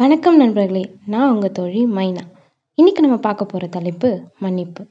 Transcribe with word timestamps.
வணக்கம் 0.00 0.36
நண்பர்களே 0.36 0.94
நான் 1.06 1.32
உங்கள் 1.32 1.52
தோழி 1.52 1.86
மைனா. 1.86 2.20
இன்றைக்கி 2.82 2.98
நம்ம 2.98 3.16
பார்க்க 3.16 3.44
போகிற 3.44 3.66
தலைப்பு 3.66 4.20
மன்னிப்பு. 4.38 4.86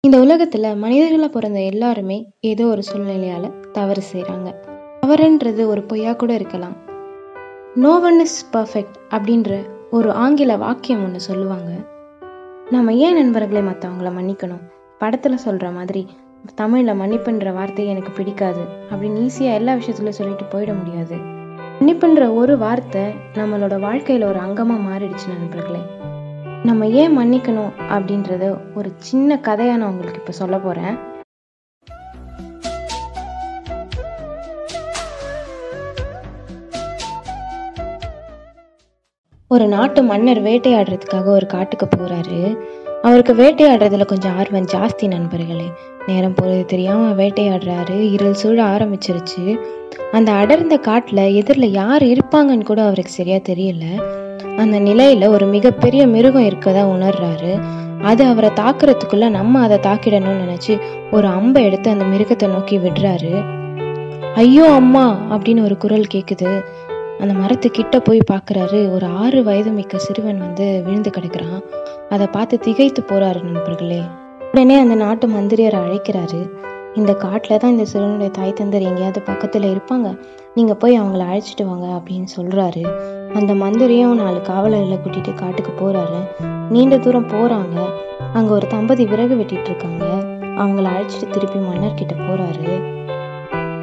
இந்த 0.00 0.20
உலகத்தில் 0.20 0.74
மனிதர்களாக 0.74 1.28
பிறந்த 1.28 1.60
எல்லாருமே 1.60 2.30
ஏதோ 2.40 2.66
ஒரு 2.66 2.82
சூழ்நிலையால் 2.92 3.70
தவறு 3.70 4.02
செய்கிறாங்க 4.12 4.54
தவறுன்றது 5.06 5.66
ஒரு 5.66 5.82
பொய்யா 5.82 6.12
கூட 6.12 6.34
இருக்கலாம். 6.34 6.76
நோ 7.74 8.00
ஒன் 8.00 8.20
இஸ் 8.20 8.50
பர்ஃபெக்ட் 8.52 8.96
அப்படின்ற 9.10 9.68
ஒரு 9.90 10.12
ஆங்கில 10.12 10.56
வாக்கியம் 10.56 11.04
ஒன்று 11.04 11.20
சொல்லுவாங்க. 11.20 11.72
நம்ம 12.70 12.94
ஏன் 12.94 13.14
நண்பர்களை 13.14 13.62
மற்றவங்கள 13.62 14.12
மன்னிக்கணும்? 14.20 14.64
படத்தில் 14.98 15.36
சொல்கிற 15.36 15.70
மாதிரி 15.70 16.06
தமிழில் 16.54 17.00
மன்னிப்புன்ற 17.00 17.54
வார்த்தையை 17.54 17.94
எனக்கு 17.94 18.12
பிடிக்காது 18.12 18.60
அப்படின்னு 18.90 19.28
ஈஸியாக 19.28 19.54
எல்லா 19.54 19.72
விஷயத்துலையும் 19.72 20.20
சொல்லிட்டு 20.20 20.44
போயிட 20.44 20.74
முடியாது. 20.78 21.37
மன்னிப்புன்ற 21.78 22.34
ஒரு 22.34 22.58
வார்த்தை 22.58 23.02
நம்மளோட 23.34 23.74
வாழ்க்கையில் 23.80 24.24
ஒரு 24.24 24.38
அங்கமாக 24.38 24.86
மாறிடுச்சு 24.86 25.26
நண்பர்களே. 25.28 25.82
நம்ம 26.64 26.86
ஏன் 27.00 27.18
மன்னிக்கணும் 27.18 27.72
அப்படின்றத 27.88 28.44
ஒரு 28.74 28.90
சின்ன 28.98 29.38
கதையாக 29.38 29.78
நான் 29.78 29.90
உங்களுக்கு 29.90 30.20
இப்போ 30.20 30.32
சொல்ல 30.32 30.58
போகிறேன் 30.58 30.96
ஒரு 39.50 39.66
நாட்டு 39.66 40.02
மன்னர் 40.02 40.40
வேட்டையாடுறதுக்காக 40.42 41.28
ஒரு 41.28 41.46
காட்டுக்கு 41.46 41.86
போகிறாரு 41.86 42.40
அவருக்கு 43.02 43.34
வேட்டையாடுறதுல 43.34 44.04
கொஞ்சம் 44.04 44.36
ஆர்வம் 44.38 44.66
ஜாஸ்தி 44.66 45.06
நண்பர்களே. 45.06 45.68
நேரம் 46.06 46.34
போகிறது 46.34 46.64
தெரியாமல் 46.64 47.16
வேட்டையாடுறாரு. 47.16 48.12
இருள் 48.12 48.32
சூழ 48.32 48.64
ஆரம்பிச்சிருச்சு. 48.64 49.58
அந்த 50.12 50.32
அடர்ந்த 50.32 50.76
காட்டில் 50.76 51.34
எதிரில் 51.34 51.70
யார் 51.70 52.02
இருப்பாங்கன்னு 52.02 52.64
கூட 52.64 52.82
அவருக்கு 52.82 53.12
சரியாக 53.12 53.52
தெரியல. 53.52 53.84
அந்த 54.56 54.78
நிலையில் 54.78 55.26
ஒரு 55.26 55.46
மிகப்பெரிய 55.46 56.06
மிருகம் 56.06 56.48
இருக்கதா 56.48 56.84
உணர்றாரு. 56.96 57.52
அது 58.02 58.24
அவரை 58.24 58.50
தாக்குறதுக்குள்ள 58.50 59.28
நம்ம 59.28 59.60
அதை 59.60 59.78
தாக்கிடணும்னு 59.78 60.44
நினச்சி 60.44 60.80
ஒரு 61.10 61.26
அம்பை 61.26 61.64
எடுத்து 61.64 61.90
அந்த 61.90 62.04
மிருகத்தை 62.04 62.48
நோக்கி 62.48 62.78
விடுறாரு. 62.78 63.32
ஐயோ 64.34 64.70
அம்மா! 64.70 65.18
அப்படின்னு 65.30 65.62
ஒரு 65.62 65.76
குரல் 65.76 66.06
கேட்குது 66.14 66.62
அந்த 67.22 67.32
மரத்துக்கிட்ட 67.34 67.96
போய் 67.98 68.20
பார்க்குறாரு 68.30 68.80
ஒரு 68.94 69.06
ஆறு 69.22 69.38
வயது 69.44 69.70
மிக்க 69.70 69.98
சிறுவன் 69.98 70.38
வந்து 70.38 70.66
விழுந்து 70.86 71.10
கிடக்குறான். 71.16 71.60
அதை 72.08 72.26
பார்த்து 72.26 72.58
திகைத்து 72.58 73.02
போறாரு 73.02 73.40
நண்பர்களே. 73.48 74.00
உடனே 74.52 74.76
அந்த 74.78 74.94
நாட்டு 74.94 75.26
மந்திரியாரை 75.28 75.78
அழைக்கிறாரு. 75.84 76.40
இந்த 76.94 77.12
காட்டில் 77.14 77.60
தான் 77.62 77.70
இந்த 77.70 77.86
சிறுவனுடைய 77.92 78.30
தாய் 78.30 78.54
தந்தர் 78.60 78.86
எங்கேயாவது 78.90 79.20
பக்கத்தில் 79.20 79.66
இருப்பாங்க. 79.72 80.08
நீங்கள் 80.54 80.78
போய் 80.82 81.00
அவங்கள 81.00 81.24
அழைச்சிட்டு 81.30 81.64
வாங்க 81.70 81.86
அப்படின்னு 81.98 82.28
சொல்கிறாரு 82.36 82.84
அந்த 83.38 83.52
மந்திரியும் 83.62 84.20
நாலு 84.22 84.38
காவலர்களை 84.50 84.98
கூட்டிகிட்டு 85.04 85.34
காட்டுக்கு 85.34 85.72
போகிறாரு 85.80 86.20
நீண்ட 86.74 86.96
தூரம் 86.98 87.28
போகிறாங்க 87.34 87.78
அங்கே 88.32 88.52
ஒரு 88.58 88.66
தம்பதி 88.66 89.04
விறகு 89.06 89.34
வெட்டிட்டு 89.40 89.70
இருக்காங்க. 89.72 90.04
அவங்கள 90.62 90.86
அழைச்சிட்டு 90.94 91.34
திருப்பி 91.34 91.58
மன்னர்கிட்ட 91.68 92.14
போகிறாரு 92.26 92.70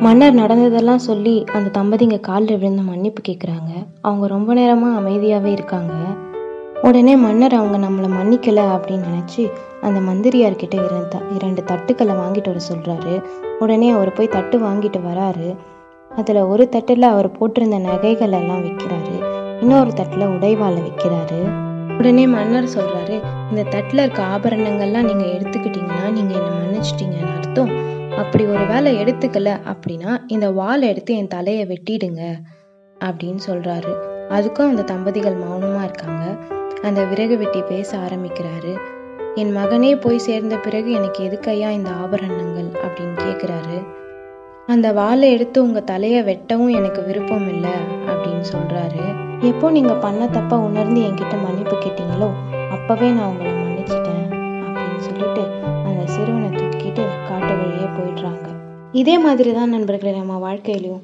மன்னர் 0.05 0.39
நடந்ததெல்லாம் 0.39 1.03
சொல்லி 1.07 1.33
அந்த 1.57 1.67
தம்பதிங்க 1.77 2.17
காலில் 2.27 2.57
விழுந்து 2.61 2.83
மன்னிப்பு 2.89 3.21
கேட்குறாங்க 3.27 3.71
அவங்க 4.01 4.25
ரொம்ப 4.27 4.49
நேரமாக 4.53 4.97
அமைதியாகவே 4.99 5.51
இருக்காங்க. 5.57 5.93
உடனே 6.87 7.13
மன்னர் 7.23 7.55
அவங்க 7.59 7.77
நம்மளை 7.85 8.09
மன்னிக்கலை 8.17 8.65
அப்படின்னு 8.75 9.07
நினச்சி 9.11 9.43
அந்த 9.81 9.99
மந்திரியார்கிட்ட 9.99 10.75
இரண்டு 10.87 11.07
த 11.13 11.21
இரண்டு 11.37 11.61
தட்டுக்களை 11.71 12.15
வாங்கிட்டு 12.21 12.51
வர 12.51 12.61
சொல்கிறாரு 12.71 13.15
உடனே 13.59 13.89
அவர் 13.89 14.13
போய் 14.13 14.33
தட்டு 14.35 14.59
வாங்கிட்டு 14.59 15.01
வராரு. 15.07 15.49
அதில் 16.11 16.41
ஒரு 16.51 16.69
தட்டில் 16.75 17.11
அவர் 17.13 17.29
போட்டிருந்த 17.39 17.79
நகைகள் 17.87 18.37
எல்லாம் 18.41 18.63
விற்கிறாரு 18.67 19.15
இன்னொரு 19.61 19.93
தட்டில் 19.93 20.31
உடைவாளை 20.35 20.79
விற்கிறாரு 20.87 21.41
உடனே 21.97 22.27
மன்னர் 22.27 22.73
சொல்கிறாரு 22.77 23.17
இந்த 23.51 23.63
தட்டில் 23.73 24.03
இருக்க 24.05 24.23
ஆபரணங்கள்லாம் 24.35 25.09
நீங்கள் 25.09 25.33
எடுத்துக்கிட்டீங்கன்னா 25.35 26.07
நீங்கள் 26.17 26.39
என்னை 26.39 26.53
மன்னிச்சிட்டீங்கன்னு 26.61 27.35
அர்த்தம். 27.37 27.73
அப்படி 28.17 28.45
ஒரு 28.45 28.65
வேலை 28.65 28.95
எடுத்துக்கல 28.95 29.59
அப்படின்னா 29.71 30.17
இந்த 30.27 30.51
வாளை 30.51 30.89
எடுத்து 30.89 31.15
என் 31.15 31.27
தலையை 31.27 31.65
வெட்டிடுங்க 31.65 32.23
அப்படின்னு 33.01 33.39
சொல்கிறாரு 33.47 33.93
அதுக்கும் 34.29 34.69
அந்த 34.69 34.81
தம்பதிகள் 34.81 35.35
மௌனமாக 35.35 35.83
இருக்காங்க. 35.83 36.37
அந்த 36.81 37.03
விறகு 37.03 37.37
வெட்டி 37.37 37.61
பேச 37.61 37.97
ஆரம்பிக்கிறாரு. 37.97 38.77
என் 39.35 39.57
மகனே 39.57 40.01
போய் 40.01 40.17
சேர்ந்த 40.17 40.57
பிறகு 40.57 40.91
எனக்கு 40.91 41.23
எதுக்கையா 41.23 41.69
இந்த 41.69 41.89
ஆபரணங்கள் 41.89 42.69
அப்படின்னு 42.85 43.15
கேட்குறாரு 43.17 43.77
அந்த 44.67 44.93
வாளை 44.93 45.31
எடுத்து 45.31 45.63
உங்கள் 45.63 45.83
தலையை 45.83 46.23
வெட்டவும் 46.23 46.75
எனக்கு 46.75 47.03
விருப்பம் 47.03 47.47
இல்லை 47.47 47.73
அப்படின்னு 48.07 48.45
சொல்கிறாரு 48.51 49.03
எப்போ 49.41 49.71
நீங்கள் 49.71 49.97
பண்ண 49.97 50.27
தப்பா 50.27 50.57
உணர்ந்து 50.57 51.01
என்கிட்ட 51.01 51.43
மன்னிப்பு 51.43 51.75
கேட்டீங்களோ 51.75 52.29
அப்போவே 52.71 53.13
நான் 53.13 53.27
உங்களை 53.27 53.51
மன்னிச்சிட்டேன் 53.51 54.25
அப்படின்னு 54.65 54.99
சொல்லிட்டு 54.99 55.43
அந்த 55.85 56.05
சிறுவனை 56.05 56.49
தூக்கிட்டு 56.97 57.27
காட்டு 57.29 57.53
வழியே 57.59 57.87
போயிடுறாங்க. 57.97 58.47
இதே 58.91 59.19
மாதிரி 59.19 59.53
தான் 59.53 59.69
நண்பர்களே 59.69 60.11
நம்ம 60.17 60.35
வாழ்க்கையிலையும் 60.45 61.03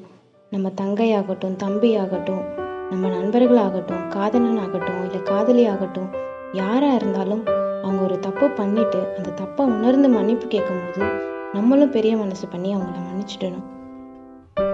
நம்ம 0.50 0.70
தங்கையாகட்டும் 0.80 1.56
தம்பியாகட்டும் 1.64 2.44
நம்ம 2.90 3.08
நண்பர்களாகட்டும் 3.08 4.08
காதலன் 4.08 4.58
ஆகட்டும் 4.58 5.04
இல்லை 5.04 5.22
காதலி 5.22 5.66
ஆகட்டும் 5.66 6.08
யாராக 6.52 6.94
இருந்தாலும் 6.94 7.44
அவங்க 7.82 8.02
ஒரு 8.02 8.18
தப்பு 8.18 8.48
பண்ணிட்டு 8.48 9.00
அந்த 9.16 9.30
தப்பை 9.42 9.62
உணர்ந்து 9.64 10.08
மன்னிப்பு 10.08 10.46
கேட்கும்போது 10.46 11.04
நம்மளும் 11.52 11.90
பெரிய 11.90 12.16
மனசு 12.16 12.48
பண்ணி 12.48 12.76
அவங்கள 12.76 12.98
மன்னிச்சிடணும். 13.08 13.66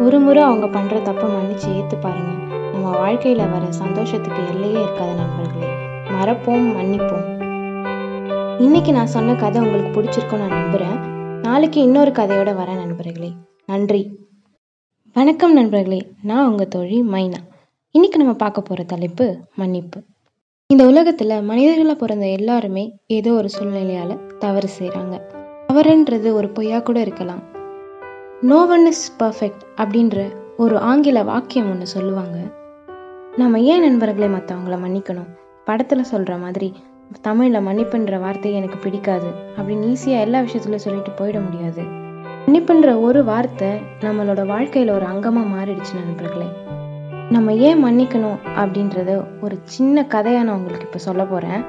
ஒரு 0.00 0.18
முறை 0.18 0.42
அவங்க 0.42 0.66
பண்ணுற 0.66 0.98
தப்பை 1.10 1.28
மன்னிச்சு 1.36 1.68
ஏற்று 1.76 1.98
பாருங்க. 1.98 2.32
நம்ம 2.72 2.96
வாழ்க்கையில் 2.96 3.50
வர 3.50 3.72
சந்தோஷத்துக்கு 3.72 4.42
எல்லையே 4.46 4.84
இருக்காத 4.84 5.10
நண்பர்களே. 5.14 5.72
மறப்போம் 6.14 6.68
மன்னிப்போம். 6.78 7.37
இன்னைக்கு 8.58 8.92
நான் 8.92 9.06
சொன்ன 9.06 9.34
கதை 9.34 9.62
உங்களுக்கு 9.62 10.02
பிடிச்சிருக்கும் 10.02 10.38
நான் 10.38 10.48
நம்புகிறேன் 10.48 10.98
நாளைக்கு 11.42 11.82
இன்னொரு 11.82 12.10
கதையோட 12.10 12.56
வரேன் 12.56 12.76
நண்பர்களே. 12.76 13.32
நன்றி. 13.66 14.18
வணக்கம் 15.14 15.52
நண்பர்களே. 15.52 16.12
நான் 16.22 16.48
உங்கள் 16.48 16.68
தோழி 16.68 17.02
மைனா. 17.02 17.36
இன்னைக்கு 17.90 18.18
நம்ம 18.18 18.32
பார்க்க 18.32 18.60
போகிற 18.60 18.82
தலைப்பு 18.82 19.38
மன்னிப்பு. 19.54 20.02
இந்த 20.66 20.86
உலகத்தில் 20.86 21.42
மனிதர்களாக 21.42 21.94
பிறந்த 21.94 22.26
எல்லாருமே 22.26 22.98
ஏதோ 23.06 23.32
ஒரு 23.32 23.48
சூழ்நிலையால் 23.58 24.36
தவறு 24.38 24.68
செய்கிறாங்க 24.78 25.20
தவறுன்றது 25.72 26.32
ஒரு 26.32 26.48
பொய்யா 26.48 26.80
கூட 26.80 27.00
இருக்கலாம். 27.00 27.42
நோ 28.40 28.66
ஒன் 28.66 28.86
இஸ் 28.86 29.16
பர்ஃபெக்ட் 29.18 29.62
அப்படின்ற 29.76 30.32
ஒரு 30.56 30.78
ஆங்கில 30.78 31.22
வாக்கியம் 31.22 31.70
ஒன்று 31.70 31.86
சொல்லுவாங்க. 31.86 32.38
நம்ம 33.36 33.60
ஏன் 33.60 33.80
நண்பர்களை 33.80 34.38
மற்றவங்கள 34.38 34.78
மன்னிக்கணும்? 34.78 35.36
படத்தில் 35.64 36.02
சொல்கிற 36.02 36.36
மாதிரி 36.36 36.74
தமிழில் 37.22 37.66
மன்னிப்புன்ற 37.66 38.20
வார்த்தையை 38.20 38.60
எனக்கு 38.60 38.78
பிடிக்காது. 38.78 39.28
அப்படின்னு 39.56 39.86
ஈஸியாக 39.92 40.24
எல்லா 40.26 40.40
விஷயத்துலையும் 40.40 40.86
சொல்லிட்டு 40.86 41.12
போயிட 41.18 41.38
முடியாது. 41.44 41.82
மன்னிப்புன்ற 42.46 43.00
ஒரு 43.00 43.24
வார்த்தை 43.24 43.70
நம்மளோட 44.00 44.46
வாழ்க்கையில் 44.46 44.92
ஒரு 44.92 45.06
அங்கமாக 45.06 45.52
மாறிடுச்சு 45.54 45.94
நண்பர்களே. 45.94 46.48
நம்ம 47.30 47.54
ஏன் 47.54 47.84
மன்னிக்கணும் 47.84 48.38
அப்படின்றத 48.56 49.10
ஒரு 49.40 49.58
சின்ன 49.62 50.06
கதையாக 50.06 50.46
நான் 50.46 50.56
உங்களுக்கு 50.56 50.86
இப்போ 50.86 50.98
சொல்ல 50.98 51.24
போகிறேன் 51.24 51.64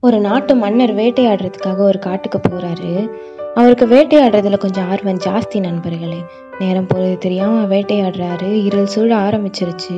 ஒரு 0.00 0.18
நாட்டு 0.20 0.54
மன்னர் 0.54 0.94
வேட்டையாடுறதுக்காக 0.94 1.78
ஒரு 1.78 1.98
காட்டுக்கு 1.98 2.38
போகிறாரு 2.38 2.90
அவருக்கு 3.54 3.86
வேட்டையாடுறதுல 3.86 4.56
கொஞ்சம் 4.56 4.90
ஆர்வம் 4.90 5.18
ஜாஸ்தி 5.18 5.60
நண்பர்களே. 5.60 6.20
நேரம் 6.58 6.86
போகிறது 6.86 7.18
தெரியாமல் 7.18 7.68
வேட்டையாடுறாரு. 7.68 8.64
இருள் 8.64 8.86
சூழ 8.86 9.16
ஆரம்பிச்சிருச்சு. 9.16 9.96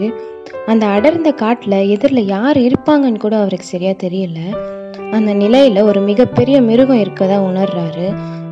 அந்த 0.67 0.87
அடர்ந்த 0.87 1.33
காட்டில் 1.33 1.89
எதிரில் 1.89 2.25
யார் 2.27 2.57
இருப்பாங்கன்னு 2.59 3.19
கூட 3.19 3.37
அவருக்கு 3.37 3.67
சரியாக 3.67 4.09
தெரியல. 4.09 4.39
அந்த 5.11 5.35
நிலையில் 5.35 5.83
ஒரு 5.83 6.01
மிகப்பெரிய 6.01 6.61
மிருகம் 6.61 7.03
இருக்கதா 7.03 7.39
உணர்றாரு. 7.51 8.07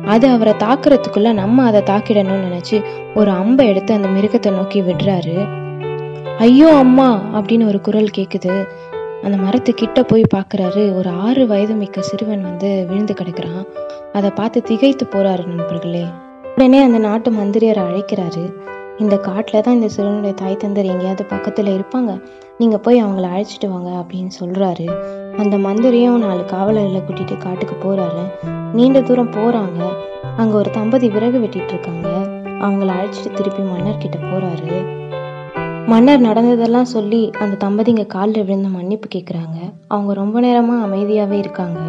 அது 0.05 0.27
அவரை 0.27 0.53
தாக்குறதுக்குள்ள 0.53 1.33
நம்ம 1.33 1.63
அதை 1.63 1.81
தாக்கிடணும்னு 1.81 2.47
நினச்சி 2.47 2.77
ஒரு 3.15 3.31
அம்பை 3.31 3.67
எடுத்து 3.67 3.93
அந்த 3.93 4.07
மிருகத்தை 4.07 4.51
நோக்கி 4.51 4.81
விடுறாரு. 4.81 5.37
ஐயோ 6.37 6.75
அம்மா! 6.75 7.21
அப்படின்னு 7.33 7.67
ஒரு 7.67 7.81
குரல் 7.81 8.15
கேட்குது 8.17 8.53
அந்த 9.25 9.37
மரத்துக்கிட்ட 9.37 9.99
போய் 10.09 10.23
பார்க்குறாரு 10.33 10.81
ஒரு 10.97 11.09
ஆறு 11.25 11.43
வயது 11.47 11.73
மிக்க 11.73 12.01
சிறுவன் 12.01 12.41
வந்து 12.41 12.69
விழுந்து 12.89 13.13
கிடக்குறான். 13.13 13.63
அதை 14.13 14.29
பார்த்து 14.29 14.59
திகைத்து 14.61 15.05
போறாரு 15.15 15.43
நண்பர்களே. 15.51 16.03
உடனே 16.55 16.79
அந்த 16.81 16.97
நாட்டு 16.97 17.29
மந்திரியாரை 17.31 17.83
அழைக்கிறாரு. 17.89 18.43
இந்த 18.97 19.15
காட்டில் 19.17 19.61
தான் 19.61 19.77
இந்த 19.79 19.89
சிறுவனுடைய 19.95 20.33
தாய் 20.33 20.59
தந்தர் 20.63 20.91
எங்கேயாவது 20.93 21.23
பக்கத்தில் 21.25 21.71
இருப்பாங்க. 21.77 22.11
நீங்கள் 22.57 22.83
போய் 22.85 23.03
அவங்கள 23.03 23.29
அழைச்சிட்டு 23.33 23.69
வாங்க 23.71 23.89
அப்படின்னு 24.01 24.31
சொல்கிறாரு 24.41 24.85
அந்த 25.37 25.55
மந்திரியும் 25.57 26.21
நாலு 26.25 26.43
காவலர்களை 26.45 27.01
கூட்டிகிட்டு 27.01 27.37
காட்டுக்கு 27.37 27.75
போகிறாரு 27.85 28.23
நீண்ட 28.77 28.99
தூரம் 29.01 29.33
போகிறாங்க 29.37 29.81
அங்கே 30.41 30.55
ஒரு 30.61 30.69
தம்பதி 30.69 31.09
விறகு 31.09 31.37
வெட்டிட்டு 31.43 31.73
இருக்காங்க. 31.75 32.07
அவங்கள 32.65 32.89
அழைச்சிட்டு 32.97 33.31
திருப்பி 33.39 33.63
மன்னர்கிட்ட 33.73 34.17
போகிறாரு 34.29 34.71
மன்னர் 35.87 36.19
நடந்ததெல்லாம் 36.19 36.85
சொல்லி 36.85 37.31
அந்த 37.39 37.67
தம்பதிங்க 37.67 38.05
காலில் 38.05 38.43
விழுந்து 38.43 38.69
மன்னிப்பு 38.69 39.07
கேட்குறாங்க 39.15 39.73
அவங்க 39.87 40.13
ரொம்ப 40.13 40.39
நேரமாக 40.39 40.85
அமைதியாகவே 40.85 41.31
இருக்காங்க. 41.31 41.79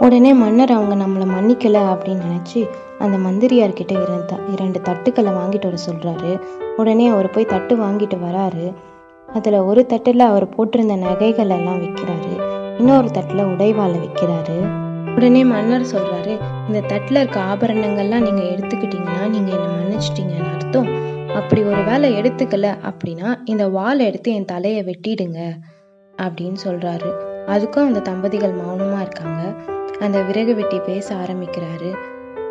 உடனே 0.00 0.34
மன்னர் 0.34 0.72
அவங்க 0.72 1.04
நம்மளை 1.04 1.28
மன்னிக்கலை 1.28 1.80
அப்படின்னு 1.80 2.22
நினச்சி 2.32 2.68
அந்த 2.98 3.16
மந்திரியார்கிட்ட 3.16 3.90
இரண்டு 3.90 4.24
த- 4.26 4.38
இரண்டு 4.52 4.80
தட்டுக்களை 4.80 5.32
வாங்கிட்டு 5.32 5.62
வர 5.62 5.76
சொல்கிறாரு 5.90 6.40
உடனே 6.76 7.06
அவர் 7.08 7.30
போய் 7.30 7.44
தட்டு 7.44 7.76
வாங்கிட்டு 7.76 8.18
வராரு. 8.28 8.74
அதில் 9.32 9.58
ஒரு 9.58 9.86
தட்டில் 9.86 10.20
அவர் 10.20 10.48
போட்டிருந்த 10.48 10.98
நகைகள் 10.98 11.48
எல்லாம் 11.48 11.82
விற்கிறாரு 11.82 12.42
இன்னொரு 12.78 13.10
தட்டில் 13.10 13.44
உடைவாளை 13.44 14.00
விற்கிறாரு 14.00 14.58
உடனே 15.14 15.44
மன்னர் 15.44 15.82
சொல்கிறாரு 15.82 16.38
இந்த 16.66 16.80
தட்டில் 16.80 17.16
இருக்க 17.16 17.40
ஆபரணங்கள்லாம் 17.40 18.20
நீங்கள் 18.20 18.50
எடுத்துக்கிட்டீங்கன்னா 18.50 19.28
நீங்கள் 19.28 19.54
என்னை 19.54 19.70
மன்னிச்சிட்டீங்கன்னு 19.74 20.54
அர்த்தம். 20.54 21.14
அப்படி 21.36 21.62
ஒரு 21.62 21.82
வேளை 21.82 22.08
எடுத்துக்கல 22.18 22.66
அப்படின்னா 22.88 23.34
இந்த 23.44 23.68
வாளை 23.68 24.06
எடுத்து 24.06 24.32
என் 24.32 24.44
தலையை 24.44 24.82
வெட்டிடுங்க 24.82 25.40
அப்படின்னு 26.22 26.58
சொல்கிறாரு 26.64 27.10
அதுக்கும் 27.46 27.88
அந்த 27.88 28.00
தம்பதிகள் 28.00 28.52
மௌனமாக 28.52 29.00
இருக்காங்க. 29.00 29.42
அந்த 30.00 30.22
விறகு 30.22 30.54
வெட்டி 30.54 30.78
பேச 30.78 31.14
ஆரம்பிக்கிறாரு. 31.14 31.90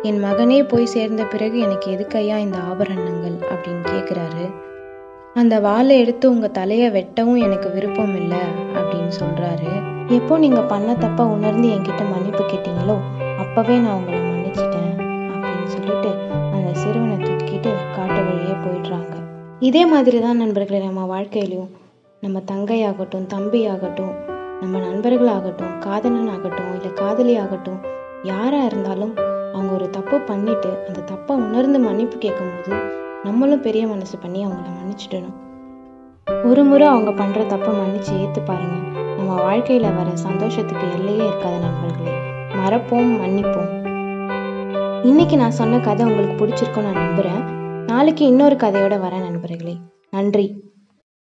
என் 0.02 0.24
மகனே 0.24 0.68
போய் 0.68 0.86
சேர்ந்த 0.86 1.22
பிறகு 1.24 1.58
எனக்கு 1.58 1.90
எதுக்கையா 1.96 2.36
இந்த 2.36 2.58
ஆபரணங்கள் 2.58 3.36
அப்படின்னு 3.50 3.84
கேட்குறாரு 3.92 4.44
அந்த 5.34 5.60
வாளை 5.60 5.98
எடுத்து 5.98 6.30
உங்கள் 6.30 6.50
தலையை 6.50 6.90
வெட்டவும் 6.90 7.42
எனக்கு 7.42 7.70
விருப்பம் 7.70 8.14
இல்லை 8.16 8.42
அப்படின்னு 8.74 9.12
சொல்கிறாரு 9.20 9.72
எப்போ 10.08 10.38
நீங்கள் 10.38 10.64
பண்ண 10.64 10.92
தப்பாக 10.92 11.30
உணர்ந்து 11.30 11.68
என்கிட்ட 11.68 12.02
மன்னிப்பு 12.10 12.44
கேட்டீங்களோ 12.44 12.96
அப்போவே 13.38 13.76
நான் 13.80 13.94
உங்களை 13.94 14.20
மன்னிச்சிட்டேன் 14.20 14.94
அப்படின்னு 15.34 15.68
சொல்லிட்டு 15.68 16.12
சிறுவனை 16.76 17.16
தூக்கிட்டு 17.16 17.70
காட்டு 17.96 18.20
வழியே 18.26 18.56
போயிடுறாங்க. 18.64 19.14
இதே 19.60 19.86
மாதிரி 19.86 20.20
தான் 20.20 20.36
நண்பர்களை 20.36 20.86
நம்ம 20.86 21.02
வாழ்க்கையிலையும் 21.14 21.72
நம்ம 22.20 22.42
தங்கையாகட்டும் 22.52 23.26
தம்பியாகட்டும் 23.34 24.14
நம்ம 24.60 24.78
நண்பர்களாகட்டும் 24.78 25.78
காதலன் 25.78 26.28
ஆகட்டும் 26.28 26.74
இல்லை 26.74 26.92
காதலி 26.92 27.36
ஆகட்டும் 27.36 27.80
யாராக 28.22 28.64
இருந்தாலும் 28.64 29.14
அவங்க 29.52 29.72
ஒரு 29.72 29.90
தப்பு 29.90 30.18
பண்ணிட்டு 30.18 30.70
அந்த 30.86 31.00
தப்பை 31.12 31.32
உணர்ந்து 31.32 31.78
மன்னிப்பு 31.78 32.18
கேட்கும்போது 32.18 32.72
நம்மளும் 33.24 33.60
பெரிய 33.60 33.86
மனசு 33.86 34.18
பண்ணி 34.18 34.46
அவங்கள 34.46 34.68
மன்னிச்சிடணும். 34.78 35.36
ஒரு 36.44 36.64
முறை 36.64 36.86
அவங்க 36.86 37.10
பண்ணுற 37.10 37.40
தப்பை 37.46 37.72
மன்னிச்சு 37.80 38.12
ஏற்று 38.20 38.42
பாருங்க. 38.42 38.76
நம்ம 39.16 39.42
வாழ்க்கையில் 39.42 39.94
வர 39.94 40.16
சந்தோஷத்துக்கு 40.16 40.86
எல்லையே 40.90 41.26
இருக்காது 41.26 41.58
நண்பர்களே. 41.58 42.14
மறப்போம் 42.60 43.12
மன்னிப்போம். 43.22 43.70
இன்னைக்கு 45.02 45.36
நான் 45.36 45.50
சொன்ன 45.50 45.78
கதை 45.78 46.06
உங்களுக்கு 46.06 46.46
பிடிச்சிருக்கும்னு 46.46 46.82
நான் 46.82 46.92
நம்புகிறேன் 46.92 47.44
நாளைக்கு 47.84 48.26
இன்னொரு 48.26 48.56
கதையோட 48.56 49.00
வரேன் 49.00 49.20
நண்பர்களே. 49.20 49.76
நன்றி. 50.10 50.65